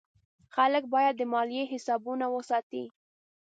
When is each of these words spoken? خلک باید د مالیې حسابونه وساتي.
خلک 0.55 0.83
باید 0.93 1.15
د 1.17 1.21
مالیې 1.33 1.63
حسابونه 1.73 2.25
وساتي. 2.29 2.83